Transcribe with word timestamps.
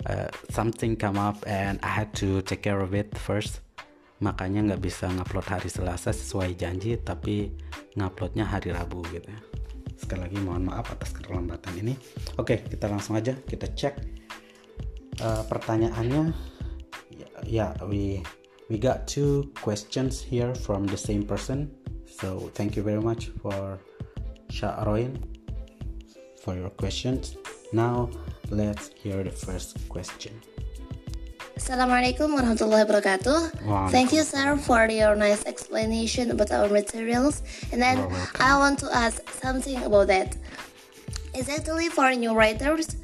uh, 0.06 0.30
something 0.54 0.96
come 0.96 1.18
up 1.20 1.42
and 1.50 1.82
I 1.82 1.92
had 1.92 2.14
to 2.22 2.46
take 2.46 2.64
care 2.64 2.80
of 2.80 2.94
it 2.96 3.12
first. 3.18 3.66
Makanya 4.24 4.72
nggak 4.72 4.82
bisa 4.86 5.12
ngupload 5.12 5.48
hari 5.50 5.68
Selasa 5.68 6.16
sesuai 6.16 6.56
janji 6.56 6.96
tapi 6.96 7.52
nguploadnya 7.98 8.48
hari 8.48 8.72
Rabu 8.72 9.04
gitu 9.12 9.28
ya. 9.28 9.42
Sekali 10.00 10.30
lagi 10.30 10.38
mohon 10.40 10.70
maaf 10.70 10.94
atas 10.94 11.12
keterlambatan 11.12 11.74
ini. 11.84 11.94
Oke 12.40 12.64
kita 12.64 12.88
langsung 12.88 13.20
aja 13.20 13.36
kita 13.36 13.68
cek 13.74 13.96
uh, 15.20 15.44
pertanyaannya. 15.50 16.24
Ya 17.14 17.28
yeah, 17.44 17.72
we 17.84 18.24
we 18.74 18.82
got 18.82 19.06
two 19.06 19.54
questions 19.62 20.18
here 20.18 20.50
from 20.66 20.90
the 20.90 20.98
same 20.98 21.22
person 21.22 21.70
so 22.10 22.50
thank 22.58 22.74
you 22.74 22.82
very 22.82 23.02
much 23.02 23.30
for 23.38 23.78
Sya'roin 24.50 25.34
for 26.44 26.56
your 26.56 26.70
questions. 26.70 27.38
Now, 27.72 28.10
let's 28.52 28.92
hear 29.00 29.24
the 29.24 29.32
first 29.32 29.80
question. 29.88 30.36
Assalamualaikum 31.56 32.36
warahmatullahi 32.36 32.84
wabarakatuh. 32.84 33.38
Thank 33.88 34.12
you, 34.12 34.28
sir, 34.28 34.60
for 34.60 34.84
your 34.92 35.16
nice 35.16 35.46
explanation 35.48 36.36
about 36.36 36.52
our 36.52 36.68
materials. 36.68 37.46
And 37.72 37.80
then 37.80 38.04
I 38.42 38.60
want 38.60 38.84
to 38.84 38.92
ask 38.92 39.24
something 39.40 39.80
about 39.80 40.12
that. 40.12 40.36
Exactly 41.34 41.88
for 41.88 42.12
new 42.14 42.36
writers, 42.36 42.98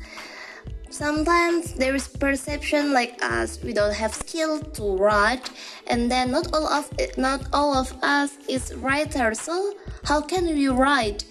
sometimes 0.89 1.73
there 1.73 1.95
is 1.95 2.07
perception 2.07 2.93
like 2.93 3.21
us 3.23 3.61
we 3.63 3.73
don't 3.73 3.93
have 3.93 4.13
skill 4.13 4.59
to 4.59 4.95
write, 4.97 5.49
and 5.87 6.11
then 6.11 6.31
not 6.31 6.53
all 6.53 6.67
of 6.67 6.89
not 7.17 7.41
all 7.53 7.75
of 7.75 7.93
us 8.01 8.37
is 8.47 8.75
writer 8.75 9.33
So 9.33 9.73
how 10.03 10.21
can 10.21 10.45
we 10.45 10.67
write? 10.67 11.25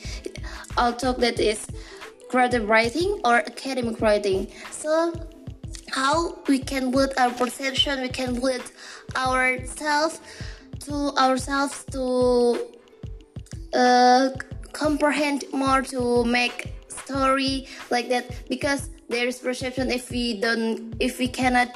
I'll 0.77 0.95
talk 0.95 1.19
that 1.19 1.41
is 1.41 1.67
creative 2.29 2.69
writing 2.69 3.21
or 3.25 3.37
academic 3.37 4.01
writing. 4.01 4.49
So 4.71 5.13
how 5.91 6.39
we 6.47 6.59
can 6.59 6.91
build 6.91 7.13
our 7.19 7.31
perception, 7.31 8.03
we 8.03 8.09
can 8.09 8.35
build 8.41 8.71
ourselves 9.17 10.21
to 10.81 10.95
ourselves 11.17 11.85
to 11.93 12.69
uh, 13.75 14.31
comprehend 14.73 15.45
more 15.53 15.83
to 15.83 16.25
make 16.25 16.75
story 16.89 17.67
like 17.91 18.09
that 18.09 18.31
because 18.49 18.91
there 19.09 19.27
is 19.27 19.41
perception 19.41 19.91
if 19.91 20.13
we 20.13 20.39
don't 20.39 20.95
if 21.01 21.19
we 21.19 21.29
cannot 21.29 21.73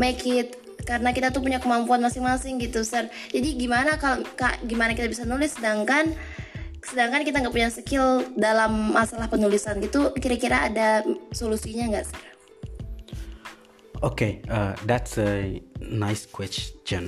make 0.00 0.24
it 0.24 0.58
karena 0.82 1.14
kita 1.14 1.30
tuh 1.30 1.38
punya 1.38 1.62
kemampuan 1.62 2.02
masing-masing 2.02 2.58
gitu 2.58 2.82
sir 2.82 3.06
jadi 3.30 3.54
gimana 3.54 4.00
kalau 4.00 4.26
gimana 4.66 4.98
kita 4.98 5.06
bisa 5.06 5.22
nulis 5.22 5.54
sedangkan 5.54 6.10
sedangkan 6.82 7.22
kita 7.22 7.38
nggak 7.38 7.54
punya 7.54 7.70
skill 7.70 8.26
dalam 8.34 8.90
masalah 8.90 9.30
penulisan 9.30 9.78
gitu 9.78 10.10
kira-kira 10.18 10.66
ada 10.66 11.06
solusinya 11.30 11.86
nggak 11.94 12.06
sih? 12.10 12.18
Okay, 14.02 14.42
uh, 14.50 14.74
that's 14.82 15.14
a 15.14 15.62
nice 15.78 16.26
question. 16.26 17.06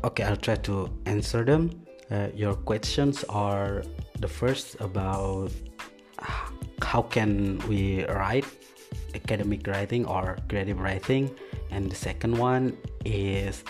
Okay, 0.00 0.24
I'll 0.24 0.40
try 0.40 0.56
to 0.64 0.88
answer 1.04 1.44
them. 1.44 1.84
Uh, 2.08 2.32
your 2.32 2.56
questions 2.56 3.20
are 3.28 3.84
the 4.16 4.28
first 4.28 4.80
about 4.80 5.52
how 6.84 7.02
can 7.02 7.58
we 7.66 8.04
write 8.06 8.46
academic 9.14 9.66
writing 9.66 10.06
or 10.06 10.36
creative 10.48 10.78
writing, 10.78 11.34
and 11.70 11.90
the 11.90 11.96
second 11.96 12.36
one 12.36 12.76
is 13.04 13.64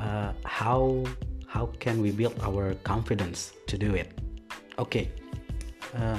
uh, 0.00 0.32
how 0.44 1.04
how 1.46 1.66
can 1.78 2.02
we 2.02 2.10
build 2.10 2.34
our 2.42 2.74
confidence 2.82 3.52
to 3.66 3.78
do 3.78 3.94
it? 3.94 4.12
Okay 4.78 5.08
uh, 5.96 6.18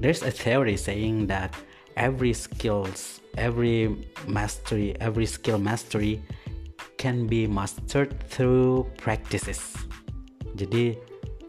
there's 0.00 0.22
a 0.22 0.30
theory 0.30 0.76
saying 0.76 1.26
that 1.26 1.54
every 1.96 2.32
skills 2.32 3.20
every 3.36 4.08
mastery 4.26 4.96
every 5.00 5.26
skill 5.26 5.58
mastery 5.58 6.22
can 6.98 7.26
be 7.26 7.46
mastered 7.46 8.12
through 8.28 8.84
practices. 9.00 9.72
Jadi 10.52 11.00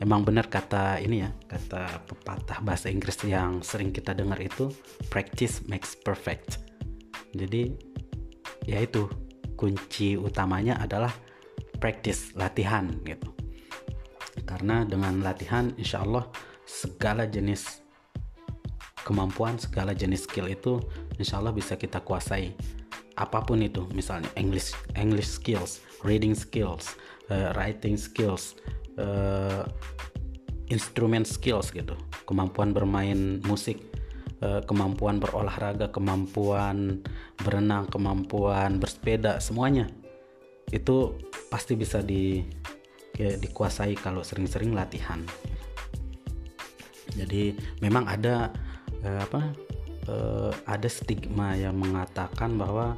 emang 0.01 0.25
benar 0.25 0.49
kata 0.49 0.97
ini 0.97 1.21
ya 1.21 1.29
kata 1.45 2.01
pepatah 2.09 2.59
bahasa 2.65 2.89
Inggris 2.89 3.21
yang 3.21 3.61
sering 3.61 3.93
kita 3.93 4.17
dengar 4.17 4.41
itu 4.41 4.73
practice 5.13 5.61
makes 5.69 5.93
perfect. 5.93 6.57
Jadi 7.37 7.69
ya 8.65 8.81
itu 8.81 9.05
kunci 9.53 10.17
utamanya 10.17 10.81
adalah 10.81 11.13
practice 11.77 12.33
latihan 12.33 12.89
gitu. 13.05 13.29
Karena 14.43 14.81
dengan 14.83 15.21
latihan 15.21 15.69
insya 15.77 16.01
Allah 16.01 16.25
segala 16.65 17.29
jenis 17.29 17.85
kemampuan 19.05 19.61
segala 19.61 19.93
jenis 19.93 20.25
skill 20.25 20.49
itu 20.49 20.81
insya 21.21 21.37
Allah 21.37 21.53
bisa 21.53 21.77
kita 21.77 22.01
kuasai. 22.01 22.57
Apa 23.21 23.45
pun 23.45 23.61
itu 23.61 23.85
misalnya 23.93 24.33
English 24.33 24.73
English 24.97 25.29
skills 25.29 25.85
reading 26.01 26.33
skills 26.33 26.97
uh, 27.29 27.53
writing 27.53 27.93
skills 27.93 28.57
uh, 29.01 29.65
instrument 30.69 31.25
skills 31.25 31.73
gitu. 31.73 31.97
Kemampuan 32.29 32.71
bermain 32.71 33.41
musik 33.43 33.81
uh, 34.45 34.61
kemampuan 34.63 35.17
berolahraga 35.17 35.89
kemampuan 35.89 37.01
berenang 37.41 37.89
kemampuan 37.89 38.77
bersepeda 38.77 39.41
semuanya. 39.41 39.89
Itu 40.71 41.19
pasti 41.51 41.75
bisa 41.75 41.99
di 41.99 42.39
ya, 43.19 43.35
dikuasai 43.35 43.97
kalau 43.99 44.23
sering-sering 44.23 44.71
latihan. 44.71 45.19
Jadi 47.11 47.51
memang 47.83 48.07
ada 48.07 48.55
eh, 49.03 49.19
apa 49.19 49.51
eh, 50.07 50.51
ada 50.63 50.87
stigma 50.87 51.59
yang 51.59 51.75
mengatakan 51.75 52.55
bahwa 52.55 52.95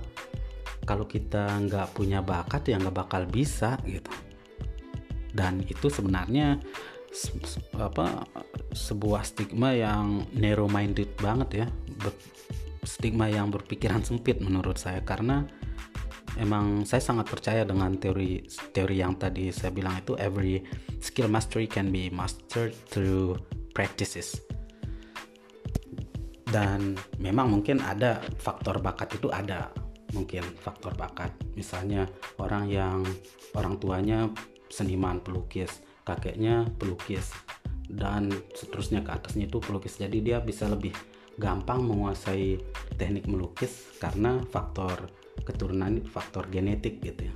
kalau 0.85 1.09
kita 1.09 1.57
nggak 1.65 1.97
punya 1.97 2.21
bakat 2.21 2.69
ya 2.69 2.77
nggak 2.77 2.93
bakal 2.93 3.25
bisa 3.25 3.79
gitu 3.87 4.11
dan 5.33 5.65
itu 5.65 5.89
sebenarnya 5.89 6.61
apa 7.77 8.25
sebuah 8.73 9.21
stigma 9.21 9.73
yang 9.73 10.25
narrow 10.33 10.65
minded 10.65 11.13
banget 11.17 11.65
ya. 11.65 11.67
Stigma 12.85 13.29
yang 13.29 13.53
berpikiran 13.53 14.01
sempit 14.01 14.41
menurut 14.41 14.77
saya. 14.77 15.01
Karena 15.05 15.45
emang 16.37 16.85
saya 16.85 17.01
sangat 17.01 17.29
percaya 17.29 17.61
dengan 17.65 17.93
teori 17.97 18.41
teori 18.73 18.97
yang 18.97 19.17
tadi 19.17 19.53
saya 19.53 19.69
bilang 19.69 20.01
itu 20.01 20.17
every 20.17 20.65
skill 21.01 21.29
mastery 21.29 21.69
can 21.69 21.93
be 21.93 22.09
mastered 22.09 22.73
through 22.89 23.37
practices. 23.77 24.37
Dan 26.49 26.93
memang 27.17 27.49
mungkin 27.49 27.81
ada 27.81 28.21
faktor 28.37 28.77
bakat 28.77 29.17
itu 29.17 29.29
ada. 29.33 29.73
Mungkin 30.13 30.45
faktor 30.61 30.93
bakat. 30.93 31.33
Misalnya 31.57 32.05
orang 32.37 32.69
yang 32.69 33.01
orang 33.57 33.81
tuanya 33.81 34.29
seniman 34.73 35.21
pelukis 35.21 35.85
kakeknya 36.03 36.67
pelukis 36.81 37.31
dan 37.87 38.31
seterusnya 38.55 39.03
ke 39.03 39.11
atasnya 39.11 39.45
itu 39.47 39.59
pelukis. 39.59 39.99
Jadi 39.99 40.23
dia 40.23 40.39
bisa 40.43 40.67
lebih 40.67 40.91
gampang 41.39 41.81
menguasai 41.83 42.61
teknik 42.95 43.25
melukis 43.25 43.97
karena 43.97 44.41
faktor 44.53 45.09
keturunan 45.43 46.03
faktor 46.05 46.47
genetik 46.51 47.01
gitu 47.01 47.27
ya. 47.27 47.35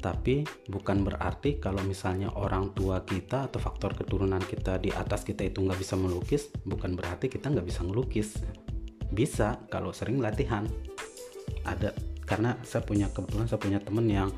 Tapi 0.00 0.46
bukan 0.70 1.02
berarti 1.02 1.58
kalau 1.58 1.82
misalnya 1.82 2.30
orang 2.30 2.70
tua 2.76 3.02
kita 3.02 3.50
atau 3.50 3.58
faktor 3.58 3.98
keturunan 3.98 4.38
kita 4.38 4.78
di 4.78 4.94
atas 4.94 5.26
kita 5.26 5.42
itu 5.42 5.64
nggak 5.64 5.82
bisa 5.82 5.98
melukis 5.98 6.52
bukan 6.62 6.94
berarti 6.94 7.26
kita 7.26 7.50
nggak 7.50 7.66
bisa 7.66 7.82
melukis 7.82 8.38
bisa 9.10 9.58
kalau 9.68 9.90
sering 9.90 10.22
latihan. 10.22 10.66
Ada 11.66 11.90
karena 12.26 12.58
saya 12.62 12.82
punya 12.82 13.10
kebetulan 13.10 13.46
saya 13.46 13.58
punya 13.62 13.78
temen 13.82 14.06
yang 14.06 14.30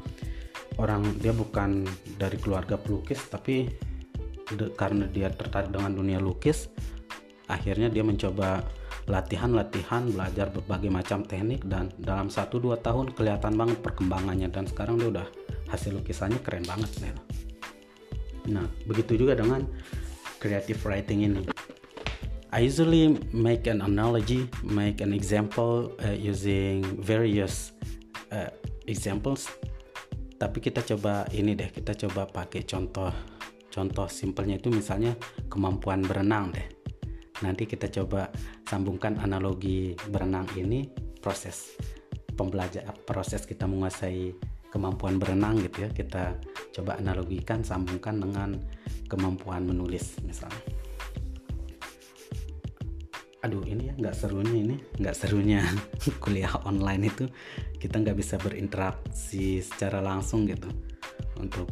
orang 0.78 1.02
dia 1.18 1.34
bukan 1.34 1.84
dari 2.16 2.38
keluarga 2.38 2.78
pelukis 2.78 3.26
tapi 3.26 3.68
de, 4.54 4.70
karena 4.74 5.10
dia 5.10 5.28
tertarik 5.28 5.74
dengan 5.74 5.92
dunia 5.94 6.22
lukis 6.22 6.70
akhirnya 7.50 7.90
dia 7.90 8.06
mencoba 8.06 8.62
latihan-latihan 9.08 10.08
belajar 10.12 10.52
berbagai 10.52 10.92
macam 10.92 11.24
teknik 11.24 11.64
dan 11.64 11.88
dalam 11.96 12.28
1-2 12.28 12.78
tahun 12.84 13.06
kelihatan 13.16 13.56
banget 13.56 13.78
perkembangannya 13.80 14.48
dan 14.52 14.68
sekarang 14.68 15.00
dia 15.00 15.08
udah 15.08 15.26
hasil 15.72 15.96
lukisannya 15.96 16.40
keren 16.44 16.64
banget 16.64 16.90
nih 17.00 17.14
nah 18.48 18.64
begitu 18.84 19.16
juga 19.16 19.36
dengan 19.36 19.64
creative 20.40 20.80
writing 20.84 21.24
ini 21.24 21.42
I 22.48 22.64
usually 22.64 23.20
make 23.28 23.68
an 23.68 23.84
analogy, 23.84 24.48
make 24.64 25.04
an 25.04 25.12
example 25.12 25.92
uh, 26.00 26.16
using 26.16 26.80
various 26.96 27.76
uh, 28.32 28.48
examples. 28.88 29.52
Tapi 30.38 30.58
kita 30.62 30.86
coba 30.86 31.26
ini 31.34 31.58
deh, 31.58 31.66
kita 31.74 31.98
coba 32.06 32.30
pakai 32.30 32.62
contoh 32.62 33.10
contoh 33.68 34.06
simpelnya 34.06 34.56
itu 34.56 34.70
misalnya 34.70 35.18
kemampuan 35.50 36.06
berenang 36.06 36.54
deh. 36.54 36.66
Nanti 37.42 37.66
kita 37.66 37.90
coba 37.90 38.30
sambungkan 38.66 39.18
analogi 39.18 39.98
berenang 40.06 40.46
ini 40.54 40.86
proses 41.18 41.74
pembelajar 42.38 42.86
proses 43.02 43.42
kita 43.42 43.66
menguasai 43.66 44.30
kemampuan 44.70 45.18
berenang 45.18 45.58
gitu 45.58 45.86
ya. 45.86 45.90
Kita 45.90 46.38
coba 46.70 47.02
analogikan 47.02 47.66
sambungkan 47.66 48.22
dengan 48.22 48.54
kemampuan 49.10 49.66
menulis 49.66 50.22
misalnya 50.22 50.77
nggak 54.08 54.24
serunya 54.24 54.56
ini 54.56 54.76
nggak 55.04 55.16
serunya 55.20 55.60
kuliah 56.24 56.56
online 56.64 57.12
itu. 57.12 57.28
Kita 57.76 58.00
nggak 58.00 58.16
bisa 58.16 58.40
berinteraksi 58.40 59.60
secara 59.60 60.00
langsung 60.00 60.48
gitu. 60.48 60.72
Untuk 61.36 61.68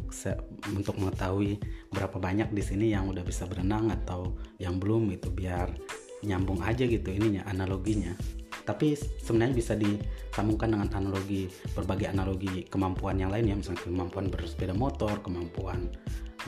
untuk 0.69 0.95
mengetahui 1.01 1.57
berapa 1.89 2.13
banyak 2.21 2.53
di 2.53 2.61
sini 2.61 2.93
yang 2.93 3.09
udah 3.09 3.25
bisa 3.25 3.49
berenang 3.49 3.89
atau 3.89 4.37
yang 4.61 4.77
belum 4.77 5.09
itu 5.17 5.33
biar 5.33 5.73
nyambung 6.21 6.61
aja 6.61 6.85
gitu 6.85 7.09
ininya 7.09 7.41
analoginya. 7.49 8.13
Tapi 8.61 8.93
sebenarnya 8.93 9.57
bisa 9.57 9.73
disambungkan 9.73 10.77
dengan 10.77 10.93
analogi 10.93 11.49
berbagai 11.73 12.13
analogi 12.13 12.69
kemampuan 12.69 13.17
yang 13.17 13.33
lain 13.33 13.49
ya. 13.49 13.55
Misalnya 13.57 13.81
kemampuan 13.81 14.29
bersepeda 14.29 14.77
motor 14.77 15.25
kemampuan 15.25 15.89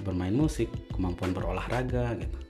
bermain 0.06 0.38
musik 0.38 0.70
kemampuan 0.94 1.34
berolahraga 1.34 2.14
gitu 2.22 2.49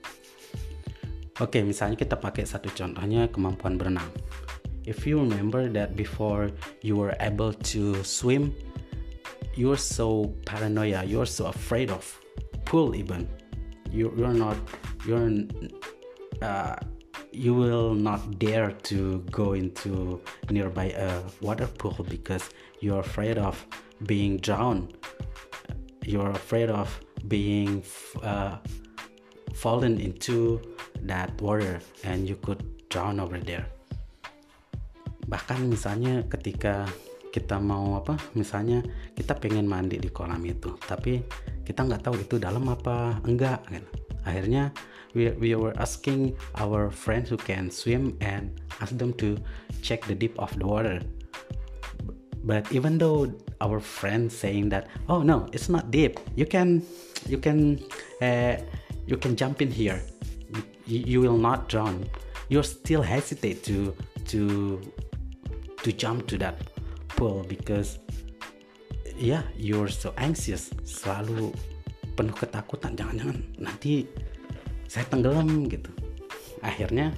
Oke, 1.40 1.64
misalnya 1.64 1.96
kita 1.96 2.20
pakai 2.20 2.44
satu 2.44 2.68
contohnya 2.76 3.32
kemampuan 3.32 3.80
berenang. 3.80 4.12
If 4.84 5.08
you 5.08 5.24
remember 5.24 5.72
that 5.72 5.96
before 5.96 6.52
you 6.84 7.00
were 7.00 7.16
able 7.24 7.56
to 7.72 7.96
swim, 8.04 8.52
you're 9.56 9.80
so 9.80 10.36
paranoia, 10.44 11.08
you're 11.08 11.30
so 11.30 11.48
afraid 11.48 11.96
of 11.96 12.04
pool 12.68 12.92
even. 12.92 13.24
You 13.88 14.12
you're 14.20 14.36
not 14.36 14.60
you're 15.08 15.32
uh, 16.44 16.76
you 17.32 17.56
will 17.56 17.96
not 17.96 18.36
dare 18.36 18.76
to 18.92 19.24
go 19.32 19.56
into 19.56 20.20
nearby 20.52 20.92
a 20.92 21.24
water 21.40 21.72
pool 21.72 22.04
because 22.04 22.52
you're 22.84 23.00
afraid 23.00 23.40
of 23.40 23.56
being 24.04 24.44
drowned. 24.44 24.92
You're 26.04 26.36
afraid 26.36 26.68
of 26.68 26.92
being 27.32 27.84
uh, 28.24 28.58
fallen 29.60 30.00
into 30.00 30.64
that 31.04 31.36
water 31.44 31.84
and 32.08 32.24
you 32.24 32.40
could 32.40 32.64
drown 32.88 33.20
over 33.20 33.38
there. 33.44 33.68
Bahkan 35.28 35.68
misalnya 35.68 36.24
ketika 36.32 36.88
kita 37.30 37.62
mau 37.62 38.00
apa 38.00 38.18
misalnya 38.34 38.82
kita 39.14 39.38
pengen 39.38 39.70
mandi 39.70 40.02
di 40.02 40.10
kolam 40.10 40.42
itu 40.50 40.74
tapi 40.82 41.22
kita 41.62 41.86
nggak 41.86 42.02
tahu 42.02 42.18
itu 42.18 42.42
dalam 42.42 42.66
apa 42.74 43.22
enggak 43.22 43.62
kan 43.70 43.86
akhirnya 44.26 44.74
we, 45.14 45.30
we 45.38 45.54
were 45.54 45.74
asking 45.78 46.34
our 46.58 46.90
friends 46.90 47.30
who 47.30 47.38
can 47.38 47.70
swim 47.70 48.18
and 48.22 48.50
ask 48.82 48.98
them 48.98 49.14
to 49.22 49.38
check 49.86 50.02
the 50.10 50.18
deep 50.18 50.34
of 50.42 50.50
the 50.58 50.66
water. 50.66 51.02
But 52.42 52.72
even 52.72 52.98
though 52.98 53.30
our 53.62 53.80
friends 53.80 54.34
saying 54.34 54.70
that 54.74 54.88
oh 55.06 55.22
no 55.22 55.46
it's 55.54 55.70
not 55.70 55.92
deep. 55.92 56.18
You 56.34 56.50
can 56.50 56.82
you 57.30 57.38
can 57.38 57.84
uh, 58.26 58.58
you 59.10 59.18
can 59.18 59.36
jump 59.36 59.62
in 59.62 59.74
here. 59.74 60.06
You, 60.86 61.02
you 61.02 61.20
will 61.22 61.38
not 61.38 61.68
drown. 61.68 62.06
You 62.50 62.62
still 62.62 63.02
hesitate 63.02 63.66
to 63.66 63.98
to 64.30 64.78
to 65.82 65.90
jump 65.90 66.30
to 66.30 66.38
that 66.38 66.62
pool 67.18 67.42
because 67.50 67.98
yeah 69.18 69.42
you're 69.58 69.90
so 69.90 70.14
anxious. 70.22 70.70
Selalu 70.86 71.50
penuh 72.14 72.38
ketakutan. 72.38 72.94
Jangan-jangan 72.94 73.38
nanti 73.58 74.06
saya 74.86 75.10
tenggelam 75.10 75.66
gitu. 75.66 75.90
Akhirnya 76.62 77.10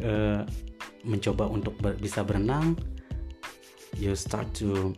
uh, 0.00 0.48
mencoba 1.04 1.44
untuk 1.44 1.76
ber, 1.76 1.92
bisa 2.00 2.24
berenang. 2.24 2.72
You 3.96 4.16
start 4.16 4.52
to 4.60 4.96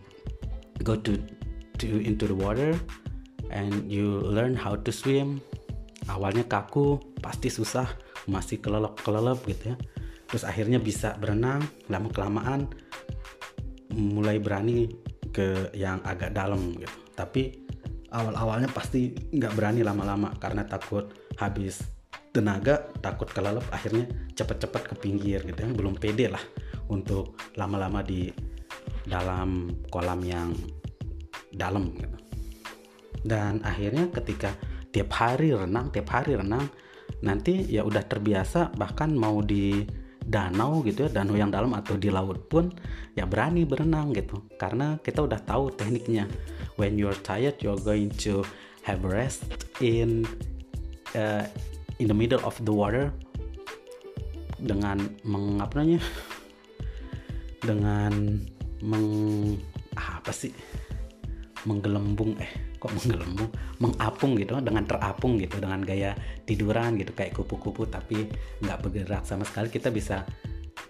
go 0.83 0.95
to 0.95 1.19
to 1.79 1.87
into 2.03 2.27
the 2.31 2.35
water 2.35 2.75
and 3.55 3.87
you 3.87 4.19
learn 4.27 4.59
how 4.59 4.75
to 4.75 4.91
swim 4.91 5.39
awalnya 6.09 6.45
kaku 6.49 6.99
pasti 7.21 7.53
susah 7.53 7.87
masih 8.29 8.61
kelelep 8.61 8.99
kelelep 9.01 9.39
gitu 9.49 9.73
ya. 9.73 9.77
Terus 10.29 10.45
akhirnya 10.45 10.77
bisa 10.77 11.17
berenang 11.17 11.65
lama 11.89 12.09
kelamaan 12.13 12.69
mulai 13.97 14.37
berani 14.37 14.89
ke 15.33 15.73
yang 15.73 16.05
agak 16.05 16.37
dalam 16.37 16.77
gitu. 16.77 16.97
Tapi 17.17 17.65
awal-awalnya 18.13 18.69
pasti 18.73 19.13
nggak 19.13 19.53
berani 19.57 19.81
lama-lama 19.85 20.33
karena 20.37 20.65
takut 20.65 21.13
habis 21.41 21.81
tenaga 22.33 22.89
takut 23.01 23.29
kelelep 23.33 23.65
akhirnya 23.73 24.05
cepet-cepet 24.37 24.83
ke 24.93 24.95
pinggir 25.01 25.41
gitu 25.45 25.61
ya. 25.65 25.71
Belum 25.73 25.97
pede 25.97 26.29
lah 26.29 26.43
untuk 26.93 27.41
lama-lama 27.57 28.05
di 28.05 28.29
dalam 29.09 29.73
kolam 29.89 30.21
yang 30.25 30.53
dalam 31.57 31.89
gitu. 31.97 32.17
Dan 33.25 33.65
akhirnya 33.65 34.13
ketika 34.13 34.53
tiap 34.93 35.11
hari 35.15 35.53
renang 35.53 35.93
tiap 35.93 36.09
hari 36.13 36.37
renang. 36.37 36.67
Nanti 37.25 37.67
ya 37.67 37.83
udah 37.83 38.05
terbiasa 38.05 38.77
bahkan 38.77 39.11
mau 39.17 39.41
di 39.41 39.83
danau 40.29 40.85
gitu 40.85 41.09
ya 41.09 41.11
danau 41.11 41.41
yang 41.41 41.49
dalam 41.49 41.73
atau 41.73 41.97
di 41.97 42.13
laut 42.13 42.53
pun 42.53 42.69
ya 43.17 43.25
berani 43.25 43.65
berenang 43.65 44.13
gitu. 44.13 44.45
Karena 44.61 45.01
kita 45.01 45.25
udah 45.25 45.41
tahu 45.43 45.73
tekniknya. 45.73 46.29
When 46.77 47.01
you're 47.01 47.17
tired 47.25 47.59
you're 47.65 47.81
going 47.81 48.13
to 48.23 48.45
have 48.85 49.03
rest 49.03 49.45
in 49.83 50.29
uh, 51.17 51.49
in 51.99 52.07
the 52.07 52.17
middle 52.17 52.41
of 52.45 52.55
the 52.63 52.73
water 52.73 53.11
dengan 54.59 55.11
mengapanya 55.25 55.99
dengan 57.69 58.43
meng 58.85 59.09
apa 59.97 60.31
sih? 60.31 60.55
Menggelembung 61.67 62.39
eh 62.39 62.68
kok 62.79 62.95
menggelembung 62.95 63.51
mengapung 63.83 64.33
gitu 64.39 64.59
dengan 64.63 64.87
terapung 64.87 65.37
gitu 65.37 65.59
dengan 65.59 65.83
gaya 65.83 66.15
tiduran 66.47 66.95
gitu 66.97 67.13
kayak 67.13 67.35
kupu-kupu 67.35 67.91
tapi 67.91 68.31
nggak 68.63 68.79
bergerak 68.81 69.23
sama 69.27 69.43
sekali 69.45 69.69
kita 69.69 69.91
bisa 69.91 70.23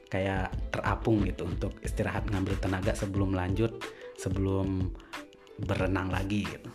kayak 0.09 0.53
terapung 0.73 1.21
gitu 1.25 1.45
untuk 1.45 1.77
istirahat 1.85 2.29
ngambil 2.29 2.57
tenaga 2.61 2.97
sebelum 2.97 3.37
lanjut 3.37 3.77
sebelum 4.17 4.89
berenang 5.63 6.09
lagi 6.09 6.49
gitu. 6.49 6.71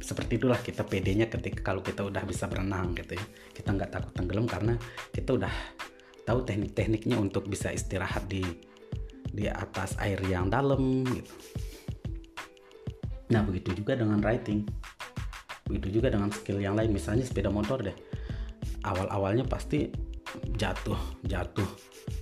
Seperti 0.00 0.40
itulah 0.40 0.56
kita 0.64 0.86
pedenya 0.86 1.28
ketika 1.28 1.60
kalau 1.60 1.84
kita 1.84 2.06
udah 2.06 2.24
bisa 2.24 2.48
berenang 2.48 2.96
gitu 2.96 3.18
ya. 3.18 3.24
Kita 3.52 3.74
nggak 3.74 3.90
takut 3.92 4.12
tenggelam 4.16 4.46
karena 4.48 4.74
kita 5.12 5.36
udah 5.36 5.54
tahu 6.24 6.40
teknik-tekniknya 6.42 7.20
untuk 7.20 7.46
bisa 7.46 7.68
istirahat 7.68 8.24
di 8.26 8.40
di 9.34 9.50
atas 9.50 9.98
air 9.98 10.22
yang 10.24 10.46
dalam 10.46 11.02
gitu 11.04 11.34
Nah 13.34 13.42
begitu 13.42 13.74
juga 13.74 13.98
dengan 13.98 14.22
writing, 14.22 14.62
begitu 15.66 15.98
juga 15.98 16.14
dengan 16.14 16.30
skill 16.30 16.62
yang 16.62 16.78
lain. 16.78 16.94
Misalnya 16.94 17.26
sepeda 17.26 17.50
motor 17.50 17.82
deh, 17.82 17.96
awal-awalnya 18.86 19.42
pasti 19.42 19.90
jatuh, 20.54 21.18
jatuh, 21.26 21.66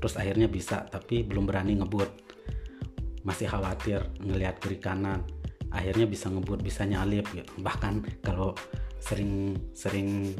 terus 0.00 0.16
akhirnya 0.16 0.48
bisa, 0.48 0.88
tapi 0.88 1.20
belum 1.20 1.44
berani 1.44 1.76
ngebut, 1.76 2.08
masih 3.28 3.52
khawatir 3.52 4.00
ngelihat 4.24 4.56
kiri 4.56 4.80
kanan, 4.80 5.20
akhirnya 5.68 6.08
bisa 6.08 6.32
ngebut, 6.32 6.64
bisa 6.64 6.88
nyalip 6.88 7.28
gitu. 7.36 7.52
Bahkan 7.60 8.24
kalau 8.24 8.56
sering-sering 9.04 10.32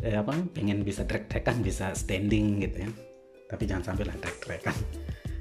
eh, 0.00 0.16
apa 0.16 0.32
pengen 0.56 0.80
bisa 0.80 1.04
trek-trekan 1.04 1.60
bisa 1.60 1.92
standing 1.92 2.64
gitu 2.64 2.88
ya. 2.88 2.90
Tapi 3.44 3.62
jangan 3.68 3.92
sampai 3.92 4.08
lah 4.08 4.16
trek-trekan. 4.16 4.76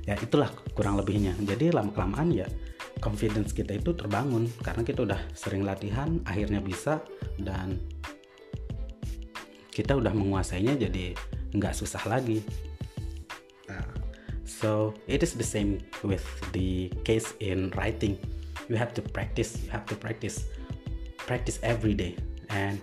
Ya 0.04 0.20
itulah 0.20 0.52
kurang 0.76 1.00
lebihnya. 1.00 1.32
Jadi 1.40 1.72
lama 1.72 1.96
kelamaan 1.96 2.28
ya 2.36 2.48
confidence 3.04 3.52
kita 3.52 3.76
itu 3.76 3.92
terbangun 3.92 4.48
karena 4.64 4.88
kita 4.88 5.04
udah 5.04 5.20
sering 5.36 5.68
latihan 5.68 6.24
akhirnya 6.24 6.64
bisa 6.64 7.04
dan 7.36 7.84
kita 9.76 10.00
udah 10.00 10.16
menguasainya 10.16 10.80
jadi 10.80 11.12
nggak 11.52 11.76
susah 11.76 12.00
lagi. 12.08 12.40
Nah, 13.68 13.84
so 14.48 14.96
it 15.12 15.20
is 15.20 15.36
the 15.36 15.44
same 15.44 15.84
with 16.08 16.24
the 16.56 16.88
case 17.04 17.36
in 17.44 17.76
writing. 17.76 18.16
You 18.72 18.80
have 18.80 18.96
to 18.96 19.04
practice 19.04 19.60
you 19.60 19.68
have 19.76 19.84
to 19.92 20.00
practice 20.00 20.48
practice 21.28 21.60
every 21.60 21.92
day. 21.92 22.16
And 22.48 22.80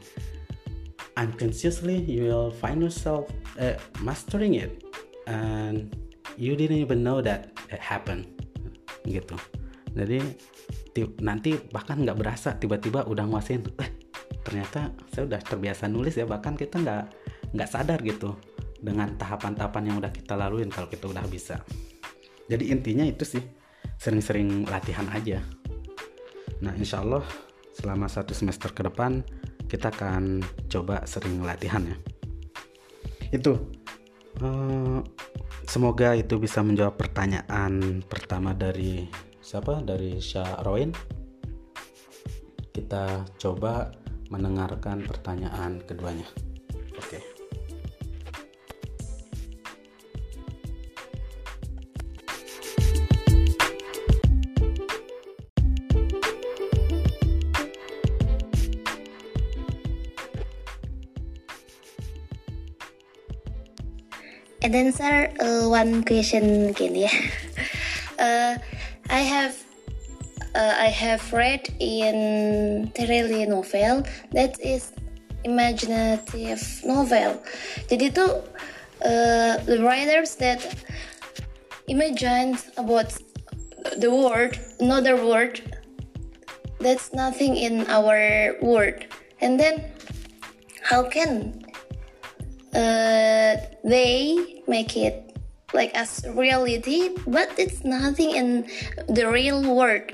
unconsciously 1.16 2.04
you 2.04 2.28
will 2.28 2.52
find 2.52 2.84
yourself 2.84 3.32
uh, 3.56 3.80
mastering 4.04 4.60
it. 4.60 4.84
And 5.24 5.96
you 6.36 6.58
didn't 6.58 6.82
even 6.84 7.00
know 7.00 7.24
that 7.24 7.56
it 7.72 7.80
happened. 7.80 8.28
Gitu 9.08 9.59
jadi 9.90 10.22
nanti 11.22 11.58
bahkan 11.70 12.02
nggak 12.02 12.18
berasa 12.18 12.54
tiba-tiba 12.54 13.06
udah 13.06 13.26
nguasain 13.26 13.62
eh 13.78 13.90
ternyata 14.42 14.94
saya 15.10 15.26
udah 15.26 15.40
terbiasa 15.42 15.90
nulis 15.90 16.14
ya 16.14 16.26
bahkan 16.26 16.54
kita 16.54 16.78
nggak 16.80 17.04
nggak 17.54 17.68
sadar 17.70 17.98
gitu 18.02 18.38
dengan 18.80 19.12
tahapan-tahapan 19.20 19.92
yang 19.92 19.96
udah 20.00 20.12
kita 20.12 20.34
laluin 20.34 20.72
kalau 20.72 20.88
kita 20.88 21.06
udah 21.06 21.24
bisa. 21.28 21.60
Jadi 22.48 22.72
intinya 22.72 23.04
itu 23.04 23.22
sih 23.22 23.44
sering-sering 24.00 24.64
latihan 24.66 25.06
aja. 25.12 25.44
Nah 26.64 26.72
insya 26.74 27.04
Allah 27.04 27.22
selama 27.76 28.08
satu 28.08 28.32
semester 28.32 28.72
ke 28.72 28.82
depan 28.82 29.22
kita 29.70 29.92
akan 29.92 30.42
coba 30.66 31.04
sering 31.06 31.44
latihan 31.44 31.84
ya. 31.84 31.96
Itu 33.30 33.54
uh, 34.42 35.04
semoga 35.68 36.16
itu 36.18 36.40
bisa 36.40 36.64
menjawab 36.64 36.98
pertanyaan 36.98 38.02
pertama 38.02 38.56
dari 38.56 39.06
siapa 39.40 39.80
dari 39.80 40.20
Syahroin 40.20 40.92
kita 42.70 43.26
coba 43.40 43.90
mendengarkan 44.30 45.02
pertanyaan 45.02 45.82
keduanya 45.84 46.28
oke 46.94 47.02
okay. 47.02 47.22
And 64.60 64.92
sir, 64.94 65.32
uh, 65.40 65.72
one 65.72 66.04
question 66.04 66.70
again, 66.70 66.94
yeah. 66.94 67.16
Uh, 68.20 68.60
I 69.10 69.20
have 69.26 69.58
uh, 70.54 70.74
I 70.78 70.86
have 70.86 71.32
read 71.32 71.68
in 71.78 72.90
Terelie 72.94 73.46
novel. 73.46 74.06
That 74.32 74.54
is 74.62 74.92
imaginative 75.44 76.62
novel. 76.86 77.42
Jadi 77.90 78.14
itu 78.14 78.26
uh, 79.02 79.58
the 79.66 79.82
writers 79.82 80.38
that 80.38 80.62
imagine 81.90 82.54
about 82.78 83.10
the 83.98 84.10
world, 84.10 84.54
another 84.78 85.18
world? 85.18 85.58
That's 86.78 87.12
nothing 87.12 87.56
in 87.56 87.84
our 87.90 88.56
world, 88.62 89.04
and 89.42 89.60
then 89.60 89.84
how 90.80 91.04
can 91.04 91.60
uh, 92.72 93.60
they 93.84 94.62
make 94.66 94.96
it 94.96 95.29
like 95.76 95.94
as 95.94 96.22
reality 96.34 97.14
but 97.26 97.50
it's 97.56 97.82
nothing 97.86 98.34
in 98.34 98.48
the 99.10 99.26
real 99.26 99.62
world. 99.62 100.06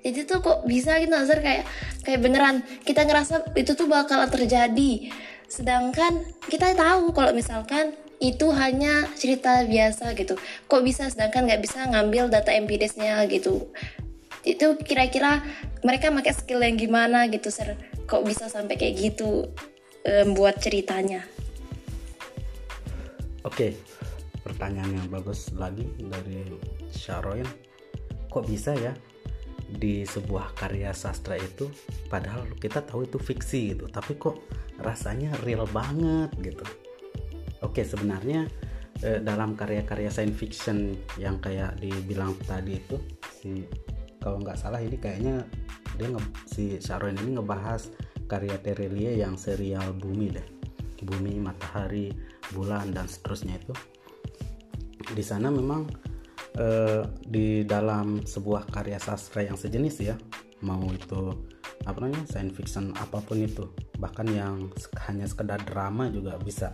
Jadi 0.00 0.24
tuh 0.24 0.40
kok 0.40 0.64
bisa 0.64 0.96
gitu 0.96 1.12
Nazar? 1.12 1.44
Kayak 1.44 1.68
kayak 2.00 2.20
beneran 2.24 2.64
kita 2.88 3.04
ngerasa 3.04 3.52
itu 3.56 3.76
tuh 3.76 3.84
bakalan 3.84 4.32
terjadi. 4.32 5.12
Sedangkan 5.44 6.24
kita 6.48 6.72
tahu 6.72 7.12
kalau 7.12 7.36
misalkan 7.36 7.92
itu 8.20 8.52
hanya 8.52 9.08
cerita 9.16 9.64
biasa 9.64 10.12
gitu. 10.16 10.36
Kok 10.68 10.82
bisa? 10.84 11.08
Sedangkan 11.12 11.48
nggak 11.48 11.60
bisa 11.64 11.84
ngambil 11.88 12.32
data 12.32 12.52
empirisnya 12.52 13.24
gitu. 13.28 13.68
Itu 14.40 14.80
kira-kira 14.80 15.44
mereka 15.84 16.08
pakai 16.08 16.32
skill 16.32 16.64
yang 16.64 16.80
gimana 16.80 17.28
gitu 17.28 17.52
sir? 17.52 17.76
Kok 18.08 18.24
bisa 18.24 18.48
sampai 18.48 18.80
kayak 18.80 18.96
gitu 18.96 19.52
um, 20.04 20.28
buat 20.32 20.60
ceritanya? 20.60 21.24
Oke, 23.40 23.72
pertanyaan 24.50 24.98
yang 24.98 25.06
bagus 25.06 25.54
lagi 25.54 25.86
dari 26.02 26.42
Sharon. 26.90 27.46
Kok 28.26 28.44
bisa 28.50 28.74
ya 28.74 28.90
di 29.70 30.02
sebuah 30.02 30.58
karya 30.58 30.90
sastra 30.90 31.38
itu 31.38 31.70
padahal 32.10 32.42
kita 32.58 32.82
tahu 32.82 33.06
itu 33.06 33.22
fiksi 33.22 33.78
gitu, 33.78 33.86
tapi 33.86 34.18
kok 34.18 34.42
rasanya 34.82 35.30
real 35.46 35.70
banget 35.70 36.34
gitu. 36.42 36.66
Oke, 37.62 37.86
sebenarnya 37.86 38.50
eh, 39.06 39.22
dalam 39.22 39.54
karya-karya 39.54 40.10
science 40.10 40.34
fiction 40.34 40.98
yang 41.14 41.38
kayak 41.38 41.78
dibilang 41.78 42.34
tadi 42.42 42.82
itu 42.82 42.98
si 43.30 43.62
kalau 44.18 44.42
nggak 44.42 44.58
salah 44.58 44.82
ini 44.82 44.98
kayaknya 44.98 45.46
dia 45.94 46.08
nge, 46.10 46.22
si 46.50 46.64
Sharon 46.82 47.14
ini 47.22 47.38
ngebahas 47.38 47.94
karya 48.26 48.58
Terelie 48.58 49.22
yang 49.22 49.38
serial 49.38 49.94
Bumi 49.94 50.34
deh. 50.34 50.48
Bumi, 51.00 51.40
matahari, 51.40 52.12
bulan 52.52 52.92
dan 52.92 53.08
seterusnya 53.08 53.56
itu 53.56 53.72
di 55.10 55.24
sana 55.24 55.50
memang 55.50 55.86
eh, 56.58 57.02
di 57.26 57.62
dalam 57.66 58.22
sebuah 58.22 58.70
karya 58.70 58.98
sastra 58.98 59.44
yang 59.46 59.58
sejenis 59.58 59.96
ya 60.02 60.16
mau 60.60 60.82
itu 60.92 61.34
apa 61.88 61.96
namanya 62.04 62.28
science 62.28 62.52
fiction 62.52 62.92
apa 63.00 63.24
pun 63.24 63.40
itu 63.40 63.64
bahkan 63.96 64.28
yang 64.28 64.68
hanya 65.08 65.24
sekedar 65.24 65.60
drama 65.64 66.12
juga 66.12 66.36
bisa 66.36 66.68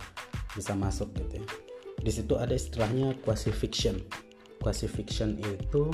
bisa 0.51 0.75
masuk 0.75 1.15
gitu 1.15 1.39
ya 1.39 1.45
di 1.97 2.11
situ 2.11 2.35
ada 2.35 2.51
istilahnya 2.51 3.15
quasi 3.23 3.49
fiction 3.55 3.95
quasi 4.59 4.85
fiction 4.91 5.39
itu 5.39 5.87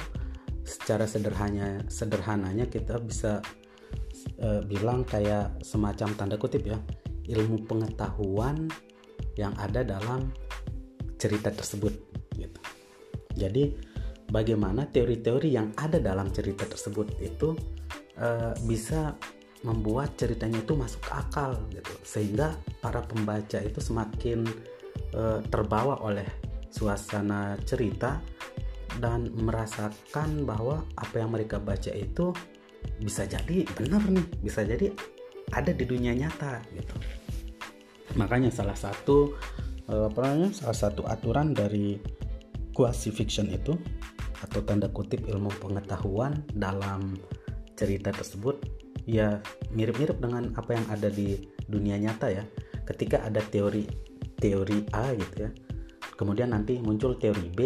secara 0.66 1.06
sederhananya 1.06 1.86
sederhananya 1.86 2.66
kita 2.66 2.98
bisa 2.98 3.46
e, 4.42 4.66
bilang 4.66 5.06
kayak 5.06 5.62
semacam 5.62 6.10
tanda 6.18 6.36
kutip 6.40 6.66
ya 6.66 6.80
ilmu 7.30 7.70
pengetahuan 7.70 8.68
yang 9.40 9.54
ada 9.58 9.82
dalam 9.82 10.30
cerita 11.18 11.50
tersebut. 11.50 11.94
Jadi 13.44 13.76
bagaimana 14.32 14.88
teori-teori 14.88 15.52
yang 15.52 15.76
ada 15.76 16.00
dalam 16.00 16.32
cerita 16.32 16.64
tersebut 16.64 17.20
itu 17.20 17.52
uh, 18.18 18.56
bisa 18.64 19.14
membuat 19.68 20.16
ceritanya 20.16 20.64
itu 20.64 20.76
masuk 20.80 21.04
akal 21.12 21.60
gitu. 21.72 21.94
Sehingga 22.08 22.56
para 22.80 23.04
pembaca 23.04 23.60
itu 23.60 23.80
semakin 23.84 24.48
uh, 25.16 25.44
terbawa 25.52 26.00
oleh 26.04 26.28
suasana 26.72 27.60
cerita 27.68 28.24
dan 28.98 29.30
merasakan 29.34 30.46
bahwa 30.46 30.86
apa 30.98 31.16
yang 31.22 31.34
mereka 31.34 31.58
baca 31.58 31.90
itu 31.94 32.34
bisa 33.02 33.26
jadi 33.26 33.66
benar 33.74 34.04
nih 34.06 34.26
bisa 34.44 34.62
jadi 34.62 34.94
ada 35.54 35.72
di 35.74 35.86
dunia 35.86 36.14
nyata 36.14 36.62
gitu. 36.74 36.96
Makanya 38.18 38.54
salah 38.54 38.78
satu 38.78 39.34
eh, 39.90 40.06
apa 40.10 40.20
namanya 40.22 40.50
salah 40.54 40.78
satu 40.78 41.02
aturan 41.08 41.54
dari 41.58 41.98
quasi 42.74 43.14
fiction 43.14 43.48
itu 43.50 43.78
atau 44.44 44.60
tanda 44.66 44.92
kutip 44.92 45.24
ilmu 45.30 45.50
pengetahuan 45.64 46.44
dalam 46.52 47.16
cerita 47.80 48.12
tersebut 48.12 48.60
ya 49.08 49.40
mirip-mirip 49.72 50.20
dengan 50.20 50.52
apa 50.60 50.76
yang 50.76 50.86
ada 50.92 51.08
di 51.08 51.40
dunia 51.70 51.96
nyata 51.96 52.28
ya. 52.34 52.44
Ketika 52.84 53.24
ada 53.24 53.40
teori 53.40 53.88
teori 54.36 54.84
A 54.92 55.16
gitu 55.16 55.48
ya 55.48 55.52
kemudian 56.18 56.54
nanti 56.54 56.78
muncul 56.80 57.18
teori 57.18 57.48
B. 57.50 57.60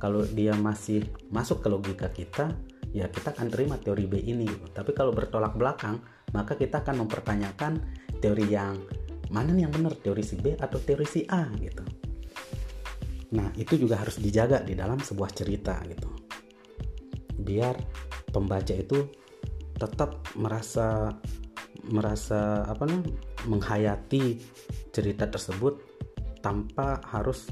Kalau 0.00 0.24
dia 0.24 0.56
masih 0.56 1.04
masuk 1.28 1.60
ke 1.60 1.68
logika 1.68 2.08
kita 2.08 2.56
ya 2.90 3.06
kita 3.12 3.36
akan 3.36 3.52
terima 3.52 3.76
teori 3.76 4.08
B 4.08 4.18
ini 4.18 4.48
gitu. 4.48 4.66
tapi 4.74 4.90
kalau 4.96 5.14
bertolak 5.14 5.54
belakang 5.54 6.02
maka 6.34 6.58
kita 6.58 6.82
akan 6.82 7.06
mempertanyakan 7.06 7.78
teori 8.18 8.50
yang 8.50 8.74
mana 9.30 9.54
nih 9.54 9.68
yang 9.68 9.72
benar? 9.76 9.94
Teori 9.94 10.24
si 10.26 10.34
B 10.40 10.58
atau 10.58 10.80
teori 10.82 11.06
si 11.06 11.22
A 11.30 11.46
gitu 11.60 11.84
nah 13.30 13.46
itu 13.54 13.78
juga 13.78 13.98
harus 14.02 14.18
dijaga 14.18 14.62
di 14.62 14.74
dalam 14.74 14.98
sebuah 14.98 15.30
cerita 15.30 15.78
gitu. 15.86 16.10
Biar 17.40 17.78
pembaca 18.30 18.74
itu 18.74 19.06
tetap 19.78 20.22
merasa 20.36 21.14
merasa 21.88 22.68
apa 22.68 22.84
nih 22.84 23.02
menghayati 23.48 24.22
cerita 24.92 25.24
tersebut 25.30 25.80
tanpa 26.44 27.00
harus 27.08 27.48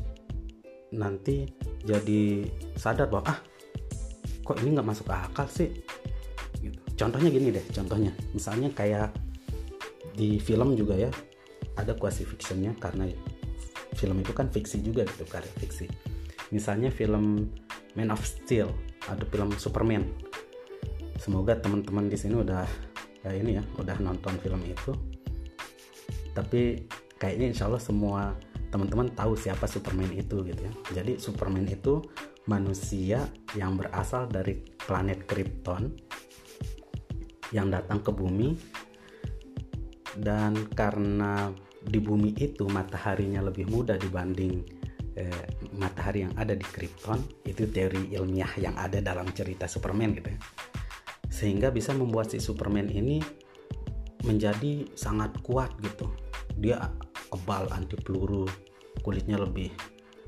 nanti 0.92 1.48
jadi 1.84 2.44
sadar 2.76 3.08
bahwa 3.08 3.32
ah 3.32 3.40
kok 4.44 4.58
ini 4.60 4.76
nggak 4.76 4.88
masuk 4.88 5.08
akal 5.08 5.48
sih? 5.48 5.70
Gitu. 6.58 6.74
contohnya 6.98 7.30
gini 7.30 7.54
deh 7.54 7.62
contohnya. 7.70 8.12
Misalnya 8.34 8.74
kayak 8.74 9.14
di 10.18 10.42
film 10.42 10.74
juga 10.74 10.98
ya 10.98 11.10
ada 11.78 11.94
quasi 11.94 12.26
fictionnya 12.26 12.74
karena 12.74 13.06
film 13.98 14.22
itu 14.22 14.30
kan 14.30 14.46
fiksi 14.46 14.78
juga 14.78 15.02
gitu 15.02 15.26
karya 15.26 15.50
fiksi. 15.58 15.90
Misalnya 16.54 16.94
film 16.94 17.50
Man 17.98 18.14
of 18.14 18.22
Steel 18.22 18.70
ada 19.10 19.26
film 19.26 19.50
Superman. 19.58 20.06
Semoga 21.18 21.58
teman-teman 21.58 22.06
di 22.06 22.14
sini 22.14 22.38
udah 22.38 22.62
ya 23.26 23.34
ini 23.34 23.58
ya 23.58 23.64
udah 23.76 23.98
nonton 23.98 24.38
film 24.38 24.62
itu. 24.62 24.94
Tapi 26.32 26.86
kayaknya 27.18 27.50
insya 27.50 27.66
Allah 27.66 27.82
semua 27.82 28.38
teman-teman 28.70 29.10
tahu 29.12 29.34
siapa 29.34 29.66
Superman 29.66 30.14
itu 30.14 30.46
gitu 30.46 30.60
ya. 30.62 30.72
Jadi 30.94 31.18
Superman 31.18 31.66
itu 31.66 31.98
manusia 32.46 33.26
yang 33.58 33.76
berasal 33.76 34.30
dari 34.30 34.62
planet 34.62 35.26
Krypton 35.26 35.90
yang 37.50 37.68
datang 37.68 38.00
ke 38.00 38.14
bumi. 38.14 38.54
Dan 40.18 40.70
karena 40.74 41.52
di 41.84 41.98
bumi 42.02 42.34
itu 42.38 42.66
mataharinya 42.66 43.42
lebih 43.44 43.70
muda 43.70 43.94
dibanding 43.94 44.60
eh, 45.14 45.46
matahari 45.78 46.26
yang 46.26 46.34
ada 46.34 46.54
di 46.54 46.66
Krypton. 46.66 47.46
Itu 47.46 47.70
teori 47.70 48.14
ilmiah 48.14 48.50
yang 48.58 48.74
ada 48.78 48.98
dalam 48.98 49.30
cerita 49.30 49.70
Superman 49.70 50.14
gitu 50.14 50.34
ya. 50.34 50.40
Sehingga 51.28 51.70
bisa 51.70 51.94
membuat 51.94 52.34
si 52.34 52.42
Superman 52.42 52.90
ini 52.90 53.22
menjadi 54.26 54.90
sangat 54.98 55.38
kuat 55.42 55.74
gitu. 55.82 56.10
Dia 56.58 56.82
kebal 57.30 57.70
anti 57.70 57.94
peluru 58.00 58.48
kulitnya 59.04 59.38
lebih 59.38 59.70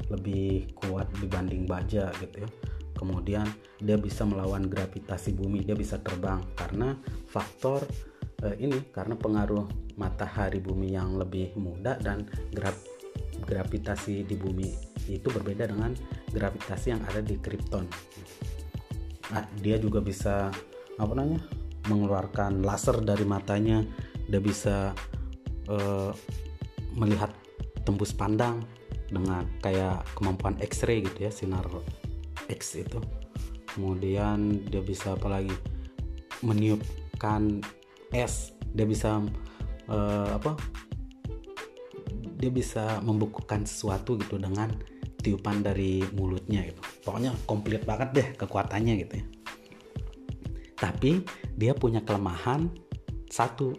lebih 0.09 0.73
kuat 0.79 1.11
dibanding 1.19 1.67
baja 1.67 2.11
gitu 2.23 2.47
ya. 2.47 2.51
Kemudian 2.95 3.49
dia 3.81 3.97
bisa 3.97 4.29
melawan 4.29 4.69
gravitasi 4.69 5.33
bumi 5.33 5.65
dia 5.65 5.75
bisa 5.75 5.99
terbang. 5.99 6.39
Karena 6.55 6.95
faktor 7.27 7.83
eh, 8.45 8.57
ini 8.61 8.79
karena 8.93 9.15
pengaruh 9.17 9.67
matahari 10.01 10.61
bumi 10.61 10.97
yang 10.97 11.17
lebih 11.21 11.53
muda 11.61 11.97
dan 12.01 12.25
grav 12.53 12.77
gravitasi 13.41 14.25
di 14.25 14.37
bumi 14.37 14.69
itu 15.09 15.27
berbeda 15.33 15.67
dengan 15.69 15.97
gravitasi 16.31 16.87
yang 16.93 17.03
ada 17.09 17.25
di 17.25 17.41
Krypton. 17.41 17.89
Nah, 19.33 19.45
dia 19.59 19.81
juga 19.81 19.99
bisa 20.05 20.53
apa 21.01 21.13
namanya 21.17 21.43
mengeluarkan 21.89 22.61
laser 22.61 23.01
dari 23.01 23.25
matanya. 23.25 23.83
Dia 24.29 24.39
bisa 24.39 24.93
uh, 25.67 26.13
melihat 26.95 27.33
tembus 27.83 28.13
pandang 28.15 28.63
dengan 29.11 29.43
kayak 29.65 30.07
kemampuan 30.15 30.55
X-ray 30.63 31.03
gitu 31.03 31.27
ya 31.27 31.33
sinar 31.33 31.67
X 32.47 32.79
itu. 32.79 33.01
Kemudian 33.75 34.67
dia 34.71 34.83
bisa 34.83 35.15
apalagi 35.15 35.55
meniupkan 36.43 37.63
es 38.15 38.55
dia 38.71 38.87
bisa 38.87 39.23
uh, 39.91 40.31
apa? 40.35 40.55
Dia 42.41 42.49
bisa 42.49 43.05
membukukan 43.05 43.69
sesuatu 43.69 44.17
gitu 44.17 44.41
dengan 44.41 44.73
tiupan 45.21 45.61
dari 45.61 46.01
mulutnya 46.17 46.65
gitu. 46.65 46.81
Pokoknya 47.05 47.37
komplit 47.45 47.85
banget 47.85 48.09
deh 48.17 48.29
kekuatannya 48.41 48.95
gitu 49.05 49.15
ya. 49.21 49.27
Tapi 50.81 51.21
dia 51.61 51.77
punya 51.77 52.01
kelemahan 52.01 52.73
satu 53.29 53.77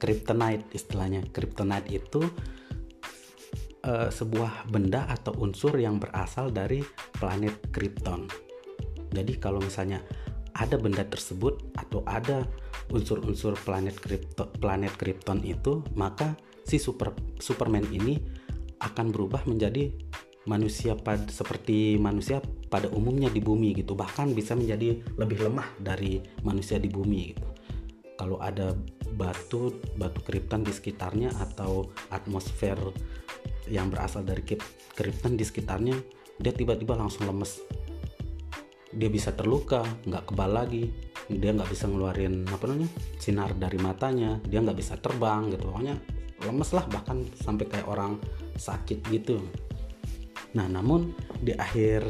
kryptonite. 0.00 0.72
Istilahnya 0.72 1.28
kryptonite 1.28 1.92
itu 1.92 2.24
uh, 3.84 4.08
sebuah 4.08 4.72
benda 4.72 5.04
atau 5.08 5.36
unsur 5.44 5.76
yang 5.76 6.00
berasal 6.00 6.48
dari 6.48 6.80
planet 7.16 7.72
Krypton. 7.72 8.28
Jadi 9.12 9.32
kalau 9.40 9.60
misalnya 9.60 10.04
ada 10.58 10.74
benda 10.74 11.06
tersebut 11.06 11.62
atau 11.78 12.02
ada 12.04 12.42
unsur-unsur 12.90 13.54
planet 13.62 13.94
Krypton, 14.02 14.50
planet 14.58 14.92
Krypton 14.98 15.40
itu 15.46 15.86
maka 15.94 16.34
si 16.66 16.82
super 16.82 17.14
Superman 17.38 17.86
ini 17.94 18.18
akan 18.82 19.14
berubah 19.14 19.46
menjadi 19.46 19.90
manusia 20.50 20.98
pada 20.98 21.28
seperti 21.30 22.00
manusia 22.00 22.42
pada 22.72 22.90
umumnya 22.90 23.30
di 23.30 23.38
bumi 23.38 23.76
gitu. 23.78 23.94
Bahkan 23.94 24.34
bisa 24.34 24.58
menjadi 24.58 24.98
lebih 25.14 25.46
lemah 25.46 25.68
dari 25.78 26.18
manusia 26.42 26.82
di 26.82 26.90
bumi 26.90 27.20
gitu. 27.34 27.46
Kalau 28.18 28.42
ada 28.42 28.74
batu 29.14 29.78
batu 29.94 30.18
kripton 30.26 30.66
di 30.66 30.74
sekitarnya 30.74 31.30
atau 31.38 31.86
atmosfer 32.10 32.76
yang 33.70 33.92
berasal 33.92 34.26
dari 34.26 34.42
kripton 34.94 35.38
di 35.38 35.44
sekitarnya 35.46 35.94
dia 36.38 36.54
tiba-tiba 36.54 36.94
langsung 36.94 37.26
lemes 37.26 37.62
dia 38.94 39.08
bisa 39.12 39.36
terluka 39.36 39.84
nggak 40.08 40.32
kebal 40.32 40.50
lagi 40.52 40.88
dia 41.28 41.52
nggak 41.52 41.68
bisa 41.68 41.84
ngeluarin 41.88 42.48
apa 42.48 42.64
namanya 42.64 42.90
sinar 43.20 43.52
dari 43.52 43.76
matanya 43.76 44.40
dia 44.48 44.64
nggak 44.64 44.78
bisa 44.80 44.96
terbang 44.96 45.52
gitu 45.52 45.68
pokoknya 45.68 45.96
lemes 46.48 46.70
lah 46.72 46.86
bahkan 46.88 47.26
sampai 47.36 47.68
kayak 47.68 47.88
orang 47.90 48.16
sakit 48.56 49.04
gitu 49.12 49.42
Nah, 50.56 50.64
namun 50.64 51.12
di 51.44 51.52
akhir 51.52 52.06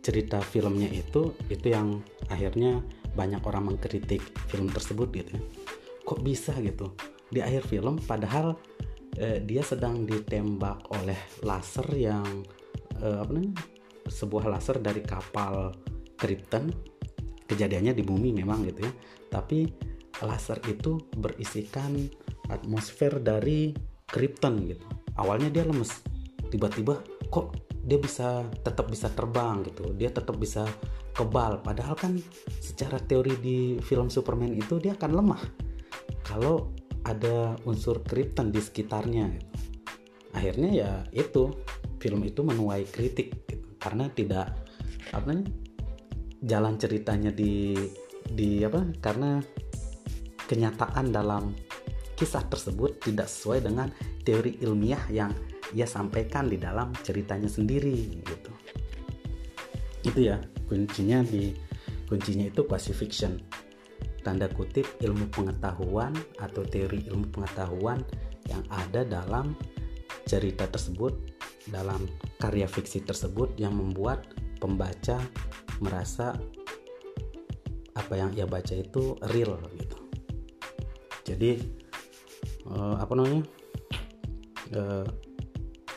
cerita 0.00 0.38
filmnya 0.38 0.86
itu 0.88 1.34
itu 1.50 1.66
yang 1.74 1.98
akhirnya 2.30 2.78
banyak 3.18 3.42
orang 3.42 3.74
mengkritik 3.74 4.22
film 4.46 4.70
tersebut 4.70 5.10
gitu 5.10 5.30
ya. 5.34 5.42
Kok 6.06 6.20
bisa 6.22 6.54
gitu? 6.62 6.94
Di 7.26 7.42
akhir 7.42 7.66
film 7.66 7.98
padahal 7.98 8.54
eh, 9.18 9.42
dia 9.42 9.66
sedang 9.66 10.06
ditembak 10.06 10.86
oleh 10.94 11.18
laser 11.42 11.86
yang 11.98 12.26
eh, 13.02 13.18
apa 13.18 13.30
namanya? 13.30 13.54
sebuah 14.10 14.50
laser 14.50 14.82
dari 14.82 15.06
kapal 15.06 15.70
Krypton. 16.20 16.68
Kejadiannya 17.48 17.96
di 17.96 18.04
bumi 18.04 18.36
memang 18.36 18.68
gitu 18.68 18.84
ya. 18.84 18.92
Tapi 19.32 19.64
laser 20.20 20.60
itu 20.68 21.00
berisikan 21.16 21.96
atmosfer 22.52 23.16
dari 23.18 23.72
Krypton 24.04 24.68
gitu. 24.68 24.84
Awalnya 25.16 25.48
dia 25.48 25.64
lemes. 25.64 26.04
Tiba-tiba 26.52 27.00
kok 27.32 27.70
dia 27.80 27.96
bisa 27.96 28.44
tetap 28.60 28.92
bisa 28.92 29.08
terbang 29.08 29.64
gitu 29.64 29.96
dia 29.96 30.12
tetap 30.12 30.36
bisa 30.36 30.68
kebal 31.16 31.64
padahal 31.64 31.96
kan 31.96 32.20
secara 32.60 33.00
teori 33.00 33.34
di 33.40 33.58
film 33.80 34.12
Superman 34.12 34.52
itu 34.52 34.76
dia 34.76 34.92
akan 34.94 35.10
lemah 35.16 35.42
kalau 36.22 36.70
ada 37.08 37.56
unsur 37.64 38.04
krypton 38.04 38.52
di 38.52 38.60
sekitarnya 38.60 39.24
gitu. 39.32 39.48
akhirnya 40.36 40.70
ya 40.70 40.90
itu 41.16 41.50
film 41.96 42.20
itu 42.28 42.44
menuai 42.44 42.84
kritik 42.86 43.48
gitu. 43.48 43.66
karena 43.80 44.12
tidak 44.12 44.52
apa 45.10 45.40
jalan 46.40 46.80
ceritanya 46.80 47.32
di 47.32 47.76
di 48.30 48.64
apa 48.64 48.84
karena 49.00 49.40
kenyataan 50.48 51.12
dalam 51.12 51.52
kisah 52.16 52.44
tersebut 52.48 53.00
tidak 53.00 53.28
sesuai 53.32 53.64
dengan 53.64 53.88
teori 54.24 54.60
ilmiah 54.60 55.00
yang 55.08 55.32
ia 55.72 55.86
sampaikan 55.86 56.50
di 56.50 56.58
dalam 56.60 56.92
ceritanya 57.00 57.48
sendiri 57.48 58.20
gitu. 58.20 58.52
Itu 60.04 60.20
ya 60.20 60.40
kuncinya 60.68 61.22
di 61.24 61.54
kuncinya 62.10 62.50
itu 62.50 62.66
quasi 62.66 62.92
fiction. 62.92 63.40
Tanda 64.20 64.52
kutip 64.52 65.00
ilmu 65.00 65.32
pengetahuan 65.32 66.12
atau 66.36 66.60
teori 66.60 67.08
ilmu 67.08 67.32
pengetahuan 67.32 68.04
yang 68.52 68.60
ada 68.68 69.00
dalam 69.06 69.56
cerita 70.28 70.68
tersebut 70.68 71.16
dalam 71.72 72.04
karya 72.36 72.68
fiksi 72.68 73.00
tersebut 73.00 73.56
yang 73.56 73.72
membuat 73.72 74.28
pembaca 74.60 75.16
merasa 75.80 76.36
apa 77.96 78.14
yang 78.14 78.30
ia 78.36 78.46
baca 78.46 78.72
itu 78.72 79.16
real 79.34 79.58
gitu. 79.76 79.98
Jadi 81.26 81.50
uh, 82.70 82.96
apa 83.00 83.12
namanya? 83.16 83.44
Uh, 84.70 85.08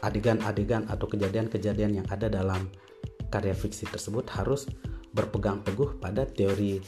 adegan-adegan 0.04 0.84
atau 0.91 1.08
kejadian-kejadian 1.08 2.04
yang 2.04 2.08
ada 2.12 2.28
dalam 2.28 2.67
karya 3.32 3.56
fiksi 3.56 3.88
tersebut 3.88 4.28
harus 4.36 4.67
berpegang 5.15 5.63
teguh 5.63 5.96
pada 5.98 6.28
teori 6.28 6.84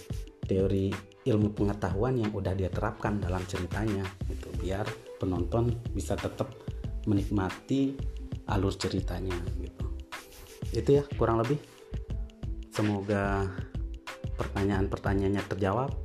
teori 0.46 0.92
ilmu 1.26 1.58
pengetahuan 1.58 2.22
yang 2.22 2.30
udah 2.36 2.54
dia 2.54 2.70
terapkan 2.70 3.18
dalam 3.18 3.42
ceritanya 3.50 4.06
gitu 4.30 4.52
biar 4.62 4.86
penonton 5.18 5.74
bisa 5.96 6.14
tetap 6.14 6.54
menikmati 7.10 7.98
alur 8.52 8.76
ceritanya 8.76 9.34
gitu. 9.58 9.86
Itu 10.76 10.90
ya 11.02 11.04
kurang 11.18 11.42
lebih 11.42 11.58
semoga 12.76 13.48
pertanyaan-pertanyaannya 14.36 15.44
terjawab 15.48 15.96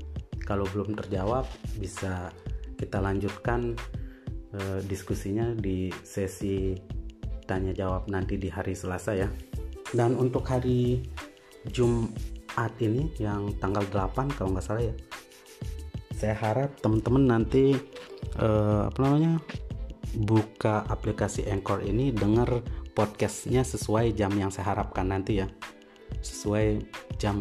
kalau 0.47 0.63
belum 0.71 0.95
terjawab 0.95 1.51
bisa 1.83 2.31
kita 2.79 3.03
lanjutkan 3.03 3.75
uh, 4.55 4.79
diskusinya 4.87 5.51
di 5.59 5.91
sesi 6.07 6.79
tanya 7.51 7.75
jawab 7.75 8.07
nanti 8.07 8.39
di 8.39 8.47
hari 8.47 8.79
Selasa 8.79 9.19
ya. 9.19 9.27
Dan 9.91 10.15
untuk 10.15 10.47
hari 10.47 11.03
Jumat 11.67 12.71
ini 12.79 13.11
yang 13.19 13.51
tanggal 13.59 13.83
8 13.91 14.39
kalau 14.39 14.55
nggak 14.55 14.63
salah 14.63 14.87
ya. 14.87 14.95
Saya 16.15 16.39
harap 16.39 16.79
teman-teman 16.79 17.27
nanti 17.27 17.75
uh, 18.39 18.87
apa 18.87 18.99
namanya 19.03 19.43
buka 20.15 20.87
aplikasi 20.87 21.51
Anchor 21.51 21.83
ini 21.83 22.15
dengar 22.15 22.63
podcastnya 22.95 23.67
sesuai 23.67 24.15
jam 24.15 24.31
yang 24.39 24.55
saya 24.55 24.71
harapkan 24.71 25.11
nanti 25.11 25.43
ya. 25.43 25.51
Sesuai 26.21 26.81
jam 27.17 27.41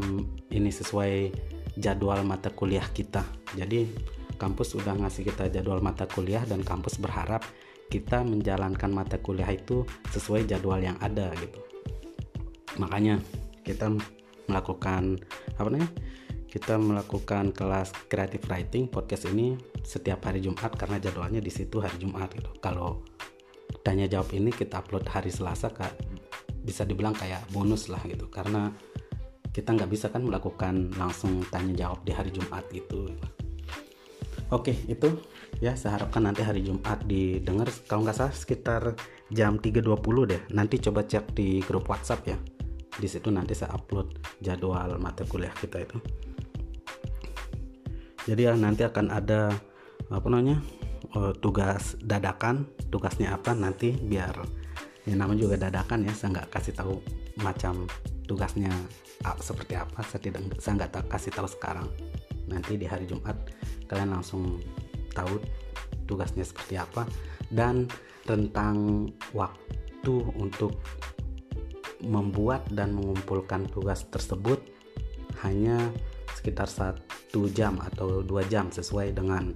ini 0.51 0.71
sesuai 0.71 1.31
jadwal 1.79 2.23
mata 2.27 2.51
kuliah 2.51 2.85
kita. 2.91 3.23
Jadi 3.55 3.87
kampus 4.39 4.75
sudah 4.75 4.95
ngasih 4.95 5.27
kita 5.27 5.51
jadwal 5.51 5.83
mata 5.83 6.07
kuliah 6.07 6.43
dan 6.47 6.63
kampus 6.63 6.99
berharap 6.99 7.43
kita 7.89 8.21
menjalankan 8.21 8.91
mata 8.93 9.17
kuliah 9.17 9.49
itu 9.49 9.83
sesuai 10.13 10.45
jadwal 10.45 10.79
yang 10.79 10.95
ada 11.01 11.33
gitu. 11.37 11.59
Makanya 12.77 13.19
kita 13.65 13.91
melakukan 14.47 15.19
apa 15.59 15.67
namanya 15.67 15.91
kita 16.49 16.81
melakukan 16.81 17.53
kelas 17.53 17.93
creative 18.09 18.41
writing 18.49 18.89
podcast 18.89 19.29
ini 19.29 19.53
setiap 19.85 20.25
hari 20.25 20.41
Jumat 20.41 20.73
karena 20.73 20.97
jadwalnya 20.97 21.37
di 21.37 21.53
situ 21.53 21.77
hari 21.77 22.01
Jumat 22.01 22.33
gitu. 22.33 22.49
Kalau 22.57 23.05
tanya 23.85 24.09
jawab 24.09 24.33
ini 24.33 24.49
kita 24.49 24.81
upload 24.81 25.05
hari 25.05 25.29
Selasa 25.29 25.69
kak 25.69 25.93
bisa 26.69 26.85
dibilang 26.85 27.17
kayak 27.17 27.49
bonus 27.49 27.89
lah 27.89 27.99
gitu. 28.05 28.29
Karena 28.29 28.69
kita 29.49 29.73
nggak 29.73 29.89
bisa 29.89 30.13
kan 30.13 30.21
melakukan 30.21 30.93
langsung 30.93 31.41
tanya 31.49 31.73
jawab 31.73 32.05
di 32.05 32.13
hari 32.13 32.29
Jumat 32.29 32.69
gitu. 32.69 33.09
Oke 34.53 34.73
itu 34.89 35.13
ya 35.61 35.77
saya 35.77 35.97
harapkan 36.01 36.29
nanti 36.29 36.45
hari 36.45 36.61
Jumat 36.61 37.01
didengar. 37.09 37.69
Kalau 37.89 38.05
nggak 38.05 38.17
salah 38.17 38.33
sekitar 38.33 38.93
jam 39.33 39.57
3.20 39.57 40.29
deh. 40.29 40.41
Nanti 40.53 40.77
coba 40.77 41.05
cek 41.05 41.33
di 41.33 41.61
grup 41.65 41.89
WhatsApp 41.89 42.21
ya. 42.29 42.37
Di 42.99 43.07
situ 43.09 43.33
nanti 43.33 43.57
saya 43.57 43.73
upload 43.73 44.21
jadwal 44.41 44.97
mata 45.01 45.25
kuliah 45.25 45.53
kita 45.53 45.81
itu. 45.81 45.97
Jadi 48.29 48.41
ya 48.45 48.53
nanti 48.53 48.85
akan 48.85 49.09
ada 49.09 49.49
apa 50.09 50.27
namanya 50.29 50.61
uh, 51.17 51.33
tugas 51.33 51.97
dadakan. 52.01 52.69
Tugasnya 52.89 53.37
apa? 53.37 53.53
Nanti 53.53 53.93
biar 53.93 54.33
ya 55.07 55.15
namanya 55.15 55.47
juga 55.47 55.55
dadakan 55.69 56.07
ya 56.07 56.13
saya 56.15 56.39
nggak 56.39 56.49
kasih 56.51 56.73
tahu 56.75 56.99
macam 57.39 57.87
tugasnya 58.27 58.71
uh, 59.25 59.37
seperti 59.39 59.79
apa. 59.79 59.99
Saya 60.05 60.21
tidak 60.21 60.41
saya 60.59 60.73
nggak 60.85 61.07
kasih 61.09 61.31
tahu 61.33 61.47
sekarang. 61.47 61.87
Nanti 62.49 62.75
di 62.75 62.85
hari 62.85 63.05
Jumat 63.05 63.35
kalian 63.89 64.13
langsung 64.13 64.59
tahu 65.13 65.41
tugasnya 66.05 66.45
seperti 66.45 66.77
apa 66.77 67.05
dan 67.53 67.89
tentang 68.25 69.09
waktu 69.33 70.13
untuk 70.37 70.77
membuat 71.99 72.63
dan 72.71 72.95
mengumpulkan 72.95 73.67
tugas 73.67 74.07
tersebut 74.07 74.61
hanya 75.43 75.91
sekitar 76.37 76.69
satu 76.71 77.51
jam 77.51 77.75
atau 77.83 78.23
dua 78.23 78.47
jam 78.47 78.71
sesuai 78.71 79.11
dengan 79.11 79.51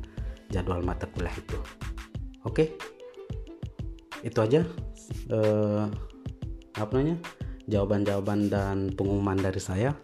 jadwal 0.51 0.83
mata 0.83 1.07
kuliah 1.07 1.33
itu. 1.33 1.59
Oke? 2.43 2.75
Itu 4.19 4.43
aja 4.43 4.67
uh, 5.31 5.87
apa 6.73 6.91
namanya 6.97 7.17
jawaban-jawaban 7.69 8.51
dan 8.51 8.77
pengumuman 8.91 9.39
dari 9.39 9.61
saya. 9.61 9.95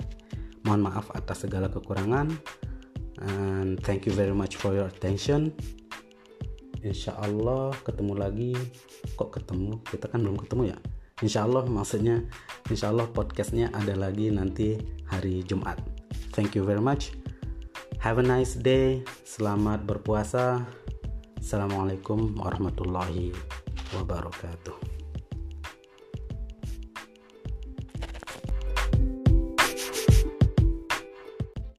Mohon 0.63 0.91
maaf 0.91 1.07
atas 1.15 1.47
segala 1.47 1.71
kekurangan 1.71 2.29
and 3.19 3.79
thank 3.83 4.07
you 4.07 4.13
very 4.15 4.35
much 4.35 4.59
for 4.59 4.75
your 4.75 4.87
attention. 4.87 5.51
Insya 6.79 7.15
Allah 7.19 7.75
ketemu 7.83 8.13
lagi. 8.15 8.53
Kok 9.19 9.31
ketemu? 9.35 9.83
Kita 9.83 10.07
kan 10.07 10.23
belum 10.23 10.39
ketemu 10.39 10.75
ya? 10.75 10.77
Insya 11.19 11.43
Allah 11.43 11.67
maksudnya 11.67 12.23
insya 12.71 12.95
Allah 12.95 13.11
podcastnya 13.11 13.67
ada 13.75 13.95
lagi 13.95 14.31
nanti 14.31 14.79
hari 15.11 15.43
Jumat. 15.43 15.79
Thank 16.31 16.55
you 16.55 16.63
very 16.63 16.83
much. 16.83 17.11
Have 17.99 18.23
a 18.23 18.23
nice 18.23 18.55
day. 18.55 19.03
Selamat 19.27 19.83
berpuasa. 19.83 20.63
Assalamualaikum 21.39 22.35
warahmatullahi 22.35 23.35
wabarakatuh 23.95 24.88